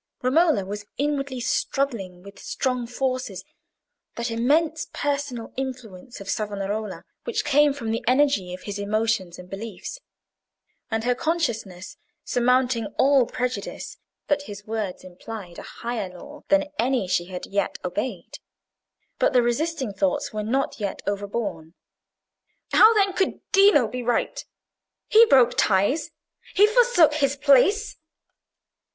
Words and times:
Romola 0.23 0.65
was 0.65 0.87
inwardly 0.97 1.39
struggling 1.39 2.23
with 2.23 2.39
strong 2.39 2.87
forces: 2.87 3.45
that 4.15 4.31
immense 4.31 4.87
personal 4.93 5.53
influence 5.55 6.19
of 6.19 6.27
Savonarola, 6.27 7.03
which 7.23 7.45
came 7.45 7.71
from 7.71 7.91
the 7.91 8.03
energy 8.07 8.51
of 8.51 8.63
his 8.63 8.79
emotions 8.79 9.37
and 9.37 9.47
beliefs: 9.47 9.99
and 10.89 11.03
her 11.03 11.13
consciousness, 11.13 11.97
surmounting 12.23 12.87
all 12.97 13.27
prejudice, 13.27 13.99
that 14.27 14.41
his 14.49 14.65
words 14.65 15.03
implied 15.03 15.59
a 15.59 15.83
higher 15.85 16.09
law 16.09 16.41
than 16.47 16.71
any 16.79 17.07
she 17.07 17.25
had 17.25 17.45
yet 17.45 17.77
obeyed. 17.85 18.39
But 19.19 19.33
the 19.33 19.43
resisting 19.43 19.93
thoughts 19.93 20.33
were 20.33 20.41
not 20.41 20.79
yet 20.79 21.03
overborne. 21.05 21.75
"How, 22.71 22.91
then, 22.95 23.13
could 23.13 23.39
Dino 23.51 23.87
be 23.87 24.01
right? 24.01 24.43
He 25.09 25.27
broke 25.27 25.55
ties. 25.55 26.09
He 26.55 26.65
forsook 26.65 27.13
his 27.13 27.35
place." 27.35 27.97